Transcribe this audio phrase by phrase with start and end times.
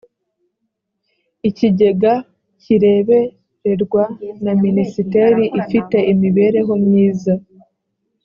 [1.49, 2.13] ikigega
[2.61, 4.03] kirebererwa
[4.43, 7.33] na minisiteri ifite imibereho myiza.